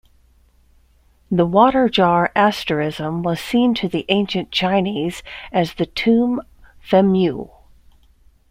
[1.29, 6.41] The Water Jar asterism was seen to the ancient Chinese as the tomb,
[6.83, 7.51] "Fenmu".